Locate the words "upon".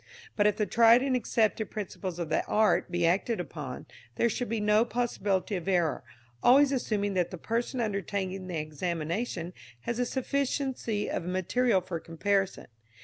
3.39-3.85